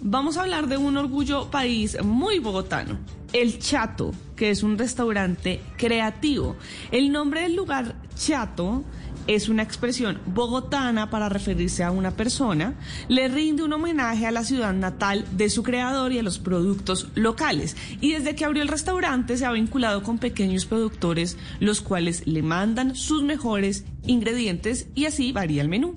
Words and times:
vamos 0.00 0.36
a 0.36 0.42
hablar 0.42 0.66
de 0.66 0.76
un 0.76 0.96
orgullo 0.96 1.50
país 1.50 2.02
muy 2.02 2.38
bogotano. 2.38 2.98
El 3.32 3.58
Chato, 3.58 4.12
que 4.34 4.50
es 4.50 4.62
un 4.62 4.76
restaurante 4.76 5.60
creativo. 5.76 6.56
El 6.90 7.12
nombre 7.12 7.42
del 7.42 7.54
lugar 7.54 7.94
Chato 8.16 8.84
es 9.26 9.48
una 9.48 9.62
expresión 9.62 10.18
bogotana 10.26 11.10
para 11.10 11.28
referirse 11.28 11.84
a 11.84 11.90
una 11.90 12.12
persona, 12.12 12.74
le 13.08 13.28
rinde 13.28 13.62
un 13.62 13.72
homenaje 13.72 14.26
a 14.26 14.30
la 14.30 14.44
ciudad 14.44 14.72
natal 14.72 15.24
de 15.32 15.50
su 15.50 15.62
creador 15.62 16.12
y 16.12 16.18
a 16.18 16.22
los 16.22 16.38
productos 16.38 17.08
locales. 17.14 17.76
Y 18.00 18.12
desde 18.12 18.34
que 18.34 18.44
abrió 18.44 18.62
el 18.62 18.68
restaurante 18.68 19.36
se 19.36 19.46
ha 19.46 19.52
vinculado 19.52 20.02
con 20.02 20.18
pequeños 20.18 20.66
productores, 20.66 21.36
los 21.60 21.80
cuales 21.80 22.26
le 22.26 22.42
mandan 22.42 22.96
sus 22.96 23.22
mejores 23.22 23.84
ingredientes 24.06 24.86
y 24.94 25.06
así 25.06 25.32
varía 25.32 25.62
el 25.62 25.68
menú. 25.68 25.94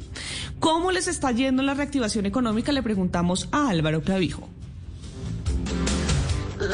¿Cómo 0.60 0.92
les 0.92 1.08
está 1.08 1.32
yendo 1.32 1.64
la 1.64 1.74
reactivación 1.74 2.26
económica? 2.26 2.72
Le 2.72 2.84
preguntamos 2.84 3.48
a 3.52 3.70
Álvaro 3.70 4.02
Clavijo. 4.02 4.48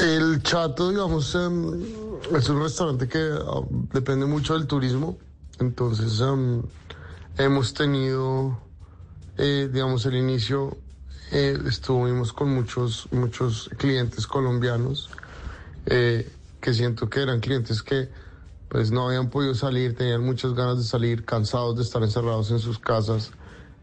El 0.02 0.44
Chato, 0.44 0.90
digamos, 0.90 1.34
em, 1.36 1.82
es 2.36 2.50
un 2.50 2.62
restaurante 2.62 3.08
que 3.08 3.20
ah, 3.20 3.62
depende 3.92 4.26
mucho 4.26 4.54
del 4.54 4.68
turismo 4.68 5.18
entonces 5.60 6.22
hemos 7.38 7.74
tenido, 7.74 8.60
eh, 9.38 9.70
digamos, 9.72 10.06
el 10.06 10.16
inicio, 10.16 10.78
eh, 11.32 11.58
estuvimos 11.68 12.34
con 12.34 12.50
muchos, 12.54 13.08
muchos 13.12 13.70
clientes 13.78 14.26
colombianos 14.26 15.10
eh, 15.86 16.32
que 16.60 16.74
siento 16.74 17.10
que 17.10 17.22
eran 17.22 17.40
clientes 17.40 17.84
que 17.84 18.10
pues 18.68 18.92
no 18.92 19.08
habían 19.08 19.30
podido 19.30 19.56
salir, 19.56 19.96
tenían 19.96 20.24
muchas 20.24 20.54
ganas 20.54 20.78
de 20.78 20.84
salir, 20.84 21.26
cansados 21.26 21.76
de 21.76 21.84
estar 21.84 22.04
encerrados 22.04 22.52
en 22.52 22.60
sus 22.60 22.78
casas. 22.80 23.32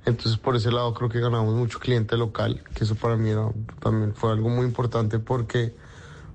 Entonces 0.04 0.38
por 0.38 0.54
ese 0.54 0.70
lado 0.70 0.94
creo 0.94 1.08
que 1.08 1.20
ganamos 1.20 1.54
mucho 1.54 1.80
cliente 1.80 2.16
local, 2.16 2.62
que 2.74 2.84
eso 2.84 2.94
para 2.94 3.16
mí 3.16 3.30
también 3.80 4.14
fue 4.14 4.30
algo 4.30 4.48
muy 4.48 4.64
importante 4.64 5.18
porque, 5.18 5.74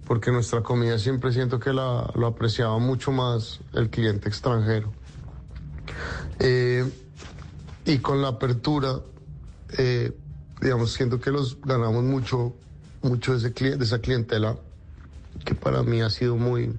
porque 0.05 0.31
nuestra 0.31 0.61
comida 0.61 0.99
siempre 0.99 1.31
siento 1.31 1.59
que 1.59 1.71
la, 1.71 2.11
lo 2.15 2.27
apreciaba 2.27 2.77
mucho 2.79 3.11
más 3.11 3.61
el 3.73 3.89
cliente 3.89 4.27
extranjero. 4.27 4.91
Eh, 6.43 6.89
y 7.85 7.99
con 7.99 8.21
la 8.21 8.29
apertura, 8.29 8.99
eh, 9.77 10.11
digamos, 10.59 10.91
siento 10.91 11.19
que 11.19 11.29
los 11.29 11.61
ganamos 11.61 12.03
mucho, 12.03 12.55
mucho 13.03 13.37
de, 13.37 13.49
ese, 13.49 13.77
de 13.77 13.83
esa 13.83 13.99
clientela, 13.99 14.57
que 15.45 15.53
para 15.53 15.83
mí 15.83 16.01
ha 16.01 16.09
sido 16.09 16.35
muy, 16.35 16.75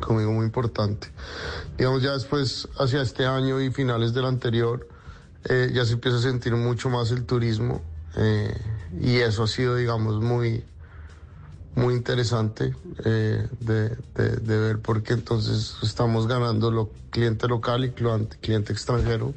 conmigo 0.00 0.32
muy 0.32 0.46
importante. 0.46 1.08
Digamos, 1.76 2.02
ya 2.02 2.12
después, 2.12 2.68
hacia 2.78 3.02
este 3.02 3.26
año 3.26 3.60
y 3.60 3.72
finales 3.72 4.14
del 4.14 4.26
anterior, 4.26 4.88
eh, 5.48 5.72
ya 5.74 5.84
se 5.84 5.94
empieza 5.94 6.18
a 6.18 6.22
sentir 6.22 6.54
mucho 6.54 6.88
más 6.88 7.10
el 7.10 7.24
turismo 7.24 7.82
y 9.00 9.16
eso 9.16 9.42
ha 9.42 9.48
sido, 9.48 9.74
digamos, 9.74 10.22
muy, 10.22 10.64
muy 11.76 11.94
interesante 11.94 12.74
eh, 13.04 13.48
de, 13.60 13.96
ver 14.58 14.78
porque 14.78 15.14
entonces 15.14 15.76
estamos 15.82 16.26
ganando 16.26 16.70
lo 16.70 16.90
cliente 17.10 17.48
local 17.48 17.84
y 17.84 17.90
cliente 17.90 18.72
extranjero. 18.72 19.34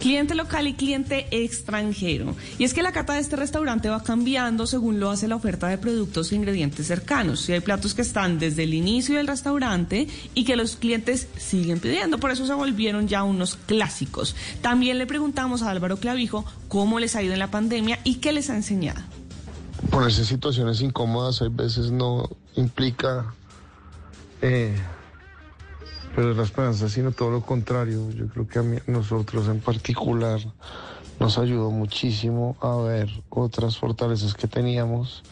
Cliente 0.00 0.36
local 0.36 0.68
y 0.68 0.74
cliente 0.74 1.26
extranjero. 1.32 2.36
Y 2.56 2.64
es 2.64 2.72
que 2.72 2.82
la 2.82 2.92
cata 2.92 3.14
de 3.14 3.20
este 3.20 3.34
restaurante 3.34 3.88
va 3.88 4.02
cambiando 4.04 4.66
según 4.66 5.00
lo 5.00 5.10
hace 5.10 5.26
la 5.26 5.34
oferta 5.34 5.66
de 5.66 5.76
productos 5.76 6.30
e 6.30 6.36
ingredientes 6.36 6.86
cercanos. 6.86 7.40
Si 7.40 7.52
hay 7.52 7.60
platos 7.60 7.94
que 7.94 8.02
están 8.02 8.38
desde 8.38 8.62
el 8.62 8.74
inicio 8.74 9.16
del 9.16 9.26
restaurante 9.26 10.06
y 10.34 10.44
que 10.44 10.54
los 10.54 10.76
clientes 10.76 11.26
siguen 11.36 11.80
pidiendo, 11.80 12.18
por 12.18 12.30
eso 12.30 12.46
se 12.46 12.54
volvieron 12.54 13.08
ya 13.08 13.24
unos 13.24 13.56
clásicos. 13.56 14.36
También 14.60 14.98
le 14.98 15.06
preguntamos 15.06 15.62
a 15.62 15.70
Álvaro 15.70 15.96
Clavijo 15.96 16.44
cómo 16.68 17.00
les 17.00 17.16
ha 17.16 17.22
ido 17.22 17.32
en 17.32 17.40
la 17.40 17.50
pandemia 17.50 17.98
y 18.04 18.16
qué 18.16 18.32
les 18.32 18.50
ha 18.50 18.56
enseñado 18.56 19.02
ponerse 19.90 20.20
en 20.20 20.26
situaciones 20.26 20.80
incómodas 20.80 21.42
hay 21.42 21.48
veces 21.48 21.90
no 21.90 22.28
implica 22.56 23.34
eh, 24.42 24.76
pero 26.14 26.34
la 26.34 26.42
esperanza, 26.42 26.88
sino 26.88 27.12
todo 27.12 27.30
lo 27.30 27.42
contrario. 27.42 28.10
Yo 28.10 28.26
creo 28.28 28.48
que 28.48 28.58
a 28.58 28.64
nosotros 28.90 29.46
en 29.46 29.60
particular 29.60 30.40
nos 31.20 31.38
ayudó 31.38 31.70
muchísimo 31.70 32.56
a 32.60 32.76
ver 32.76 33.08
otras 33.28 33.78
fortalezas 33.78 34.34
que 34.34 34.48
teníamos 34.48 35.22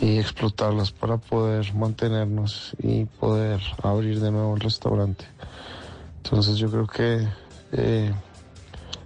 y 0.00 0.18
explotarlas 0.18 0.92
para 0.92 1.16
poder 1.16 1.74
mantenernos 1.74 2.76
y 2.78 3.06
poder 3.06 3.60
abrir 3.82 4.20
de 4.20 4.30
nuevo 4.30 4.54
el 4.54 4.60
restaurante. 4.60 5.24
Entonces 6.22 6.56
yo 6.56 6.70
creo 6.70 6.86
que 6.86 7.26
eh, 7.72 8.12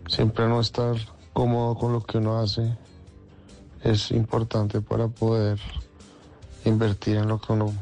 siempre 0.07 0.49
no 0.49 0.61
estar 0.61 0.97
cómodo 1.33 1.77
con 1.77 1.93
lo 1.93 2.03
que 2.03 2.19
uno 2.19 2.41
hace 2.41 2.77
es 3.83 4.11
importante 4.11 4.81
para 4.81 5.09
poder 5.09 5.59
invertir 6.65 7.17
en 7.17 7.29
lo 7.29 7.41
que 7.41 7.53
uno 7.53 7.73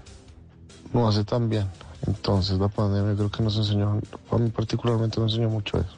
no 0.92 1.08
hace 1.08 1.24
tan 1.24 1.48
bien. 1.48 1.66
Entonces 2.06 2.58
la 2.58 2.68
pandemia 2.68 3.14
creo 3.14 3.30
que 3.30 3.42
nos 3.42 3.56
enseñó, 3.56 4.00
a 4.30 4.38
mí 4.38 4.50
particularmente 4.50 5.18
me 5.18 5.26
enseñó 5.26 5.48
mucho 5.48 5.78
eso. 5.78 5.96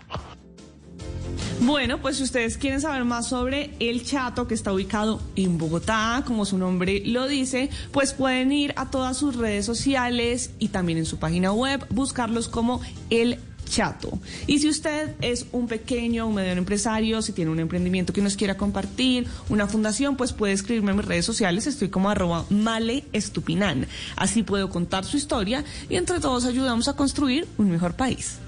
Bueno, 1.61 2.01
pues 2.01 2.17
si 2.17 2.23
ustedes 2.23 2.57
quieren 2.57 2.81
saber 2.81 3.05
más 3.05 3.29
sobre 3.29 3.75
El 3.81 4.03
Chato, 4.03 4.49
que 4.49 4.55
está 4.55 4.73
ubicado 4.73 5.21
en 5.37 5.59
Bogotá, 5.59 6.23
como 6.27 6.47
su 6.47 6.57
nombre 6.57 7.03
lo 7.05 7.29
dice, 7.29 7.69
pues 7.93 8.15
pueden 8.15 8.51
ir 8.51 8.73
a 8.77 8.91
todas 8.91 9.19
sus 9.19 9.37
redes 9.37 9.67
sociales 9.67 10.53
y 10.59 10.69
también 10.69 10.99
en 10.99 11.05
su 11.05 11.19
página 11.19 11.53
web, 11.53 11.87
buscarlos 11.91 12.49
como 12.49 12.81
El 13.11 13.39
Chato. 13.71 14.19
Y 14.49 14.59
si 14.59 14.69
usted 14.69 15.15
es 15.21 15.47
un 15.53 15.69
pequeño 15.69 16.27
o 16.27 16.33
mediano 16.33 16.59
empresario, 16.59 17.23
si 17.23 17.33
tiene 17.33 17.53
un 17.53 17.61
emprendimiento 17.61 18.13
que 18.13 18.21
nos 18.21 18.37
quiera 18.37 18.57
compartir, 18.57 19.29
una 19.49 19.69
fundación, 19.69 20.17
pues 20.17 20.33
puede 20.33 20.53
escribirme 20.53 20.91
en 20.91 20.97
mis 20.97 21.07
redes 21.07 21.25
sociales. 21.25 21.69
Estoy 21.69 21.89
como 21.89 22.11
arroba 22.11 22.45
maleestupinan. 22.51 23.87
Así 24.17 24.43
puedo 24.43 24.71
contar 24.71 25.05
su 25.05 25.17
historia 25.17 25.65
y 25.89 25.95
entre 25.95 26.19
todos 26.19 26.47
ayudamos 26.47 26.89
a 26.89 26.97
construir 26.97 27.47
un 27.59 27.71
mejor 27.71 27.95
país. 27.95 28.41